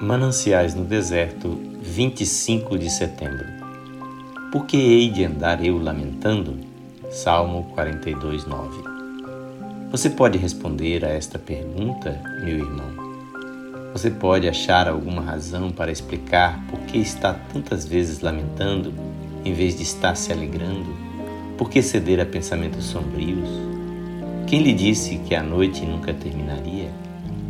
Mananciais 0.00 0.74
no 0.74 0.84
Deserto, 0.84 1.58
25 1.80 2.78
de 2.78 2.90
setembro. 2.90 3.46
Por 4.52 4.66
que 4.66 4.76
hei 4.76 5.08
de 5.08 5.24
andar 5.24 5.64
eu 5.64 5.78
lamentando? 5.78 6.58
Salmo 7.10 7.64
42, 7.74 8.44
9. 8.44 8.84
Você 9.90 10.10
pode 10.10 10.36
responder 10.36 11.02
a 11.02 11.08
esta 11.08 11.38
pergunta, 11.38 12.20
meu 12.44 12.58
irmão? 12.58 12.90
Você 13.94 14.10
pode 14.10 14.46
achar 14.46 14.86
alguma 14.86 15.22
razão 15.22 15.70
para 15.70 15.90
explicar 15.90 16.62
por 16.68 16.80
que 16.80 16.98
está 16.98 17.32
tantas 17.32 17.86
vezes 17.86 18.20
lamentando 18.20 18.92
em 19.46 19.54
vez 19.54 19.74
de 19.74 19.82
estar 19.82 20.14
se 20.14 20.30
alegrando? 20.30 20.94
Por 21.56 21.70
que 21.70 21.80
ceder 21.80 22.20
a 22.20 22.26
pensamentos 22.26 22.84
sombrios? 22.84 23.48
Quem 24.46 24.62
lhe 24.62 24.74
disse 24.74 25.16
que 25.26 25.34
a 25.34 25.42
noite 25.42 25.86
nunca 25.86 26.12
terminaria? 26.12 27.05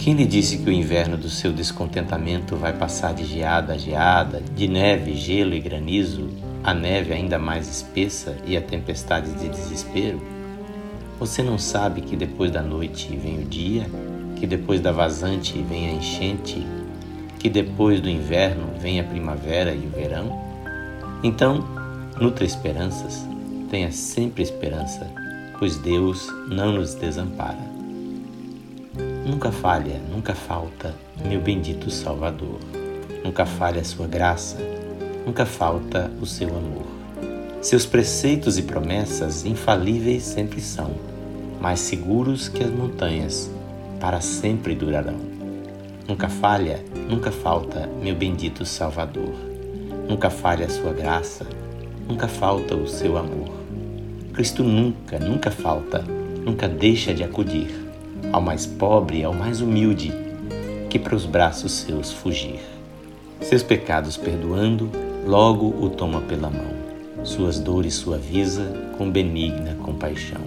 Quem 0.00 0.14
lhe 0.14 0.24
disse 0.24 0.56
que 0.56 0.70
o 0.70 0.72
inverno 0.72 1.18
do 1.18 1.28
seu 1.28 1.52
descontentamento 1.52 2.56
vai 2.56 2.72
passar 2.72 3.12
de 3.12 3.22
geada 3.22 3.74
a 3.74 3.76
geada, 3.76 4.40
de 4.56 4.66
neve, 4.66 5.14
gelo 5.14 5.52
e 5.52 5.60
granizo, 5.60 6.26
a 6.64 6.72
neve 6.72 7.12
ainda 7.12 7.38
mais 7.38 7.68
espessa 7.68 8.34
e 8.46 8.56
a 8.56 8.62
tempestade 8.62 9.30
de 9.32 9.50
desespero? 9.50 10.18
Você 11.18 11.42
não 11.42 11.58
sabe 11.58 12.00
que 12.00 12.16
depois 12.16 12.50
da 12.50 12.62
noite 12.62 13.14
vem 13.14 13.40
o 13.40 13.44
dia, 13.44 13.84
que 14.36 14.46
depois 14.46 14.80
da 14.80 14.90
vazante 14.90 15.62
vem 15.68 15.90
a 15.90 15.92
enchente, 15.92 16.66
que 17.38 17.50
depois 17.50 18.00
do 18.00 18.08
inverno 18.08 18.72
vem 18.80 19.00
a 19.00 19.04
primavera 19.04 19.74
e 19.74 19.86
o 19.86 19.90
verão? 19.90 20.34
Então, 21.22 21.62
nutra 22.18 22.46
esperanças, 22.46 23.22
tenha 23.70 23.92
sempre 23.92 24.42
esperança, 24.42 25.06
pois 25.58 25.76
Deus 25.76 26.26
não 26.48 26.72
nos 26.72 26.94
desampara. 26.94 27.69
Nunca 29.24 29.52
falha, 29.52 30.00
nunca 30.10 30.34
falta, 30.34 30.94
meu 31.22 31.42
bendito 31.42 31.90
Salvador. 31.90 32.58
Nunca 33.22 33.44
falha 33.44 33.82
a 33.82 33.84
sua 33.84 34.06
graça, 34.06 34.56
nunca 35.26 35.44
falta 35.44 36.10
o 36.22 36.26
seu 36.26 36.48
amor. 36.48 36.86
Seus 37.60 37.84
preceitos 37.84 38.56
e 38.56 38.62
promessas 38.62 39.44
infalíveis 39.44 40.22
sempre 40.22 40.58
são, 40.62 40.92
mais 41.60 41.80
seguros 41.80 42.48
que 42.48 42.64
as 42.64 42.70
montanhas, 42.70 43.50
para 44.00 44.22
sempre 44.22 44.74
durarão. 44.74 45.20
Nunca 46.08 46.30
falha, 46.30 46.82
nunca 47.06 47.30
falta, 47.30 47.90
meu 48.02 48.14
bendito 48.14 48.64
Salvador. 48.64 49.34
Nunca 50.08 50.30
falha 50.30 50.64
a 50.64 50.70
sua 50.70 50.94
graça, 50.94 51.46
nunca 52.08 52.26
falta 52.26 52.74
o 52.74 52.88
seu 52.88 53.18
amor. 53.18 53.50
Cristo 54.32 54.64
nunca, 54.64 55.18
nunca 55.18 55.50
falta, 55.50 56.02
nunca 56.42 56.66
deixa 56.66 57.12
de 57.12 57.22
acudir 57.22 57.79
ao 58.32 58.40
mais 58.40 58.66
pobre, 58.66 59.24
ao 59.24 59.32
mais 59.32 59.60
humilde, 59.60 60.12
que 60.88 60.98
para 60.98 61.14
os 61.14 61.26
braços 61.26 61.72
seus 61.72 62.12
fugir. 62.12 62.60
Seus 63.40 63.62
pecados 63.62 64.16
perdoando, 64.16 64.90
logo 65.26 65.68
o 65.82 65.88
toma 65.88 66.20
pela 66.20 66.50
mão, 66.50 66.74
suas 67.24 67.58
dores 67.58 67.94
suaviza 67.94 68.64
com 68.98 69.10
benigna 69.10 69.74
compaixão. 69.82 70.40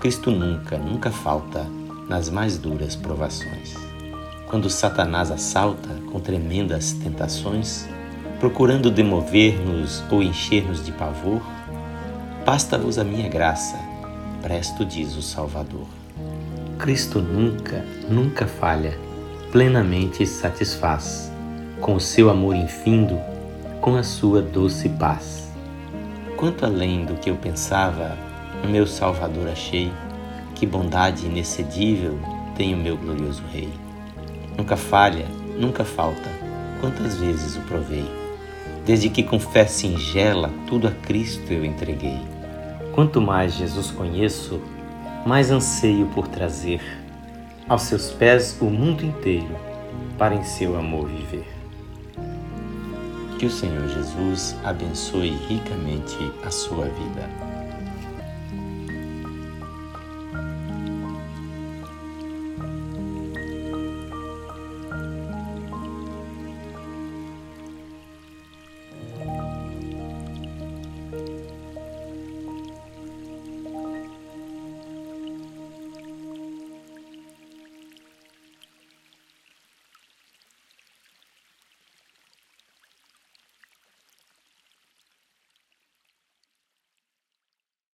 Cristo 0.00 0.30
nunca, 0.30 0.76
nunca 0.76 1.10
falta 1.10 1.66
nas 2.08 2.28
mais 2.28 2.58
duras 2.58 2.94
provações. 2.94 3.74
Quando 4.46 4.68
Satanás 4.70 5.30
assalta 5.30 5.88
com 6.12 6.20
tremendas 6.20 6.92
tentações, 6.92 7.88
procurando 8.38 8.90
demover-nos 8.90 10.02
ou 10.10 10.22
encher-nos 10.22 10.84
de 10.84 10.92
pavor, 10.92 11.42
basta-vos 12.44 12.98
a 12.98 13.04
minha 13.04 13.28
graça, 13.28 13.76
presto 14.42 14.84
diz 14.84 15.16
o 15.16 15.22
Salvador. 15.22 15.86
Cristo 16.78 17.20
nunca, 17.20 17.84
nunca 18.08 18.46
falha, 18.46 18.98
plenamente 19.50 20.26
satisfaz, 20.26 21.32
com 21.80 21.94
o 21.94 22.00
seu 22.00 22.28
amor 22.28 22.54
infindo, 22.54 23.18
com 23.80 23.96
a 23.96 24.02
sua 24.02 24.42
doce 24.42 24.88
paz. 24.88 25.50
Quanto 26.36 26.64
além 26.64 27.04
do 27.04 27.14
que 27.14 27.30
eu 27.30 27.36
pensava, 27.36 28.18
o 28.62 28.68
meu 28.68 28.86
Salvador 28.86 29.48
achei, 29.48 29.92
que 30.54 30.66
bondade 30.66 31.26
inexcedível 31.26 32.18
tem 32.56 32.74
o 32.74 32.78
meu 32.78 32.96
glorioso 32.96 33.42
Rei. 33.52 33.72
Nunca 34.58 34.76
falha, 34.76 35.26
nunca 35.58 35.84
falta, 35.84 36.28
quantas 36.80 37.16
vezes 37.16 37.56
o 37.56 37.60
provei. 37.60 38.04
Desde 38.84 39.08
que 39.08 39.22
com 39.22 39.38
fé 39.38 39.64
singela 39.66 40.50
tudo 40.66 40.88
a 40.88 40.90
Cristo 40.90 41.52
eu 41.52 41.64
entreguei. 41.64 42.20
Quanto 42.92 43.20
mais 43.20 43.54
Jesus 43.54 43.90
conheço, 43.90 44.60
mais 45.24 45.50
anseio 45.50 46.06
por 46.08 46.28
trazer 46.28 46.80
aos 47.68 47.82
seus 47.82 48.10
pés 48.10 48.56
o 48.60 48.66
mundo 48.66 49.04
inteiro 49.04 49.56
para 50.18 50.34
em 50.34 50.44
seu 50.44 50.78
amor 50.78 51.08
viver. 51.08 51.48
Que 53.38 53.46
o 53.46 53.50
Senhor 53.50 53.88
Jesus 53.88 54.54
abençoe 54.64 55.30
ricamente 55.48 56.16
a 56.44 56.50
sua 56.50 56.84
vida. 56.84 57.63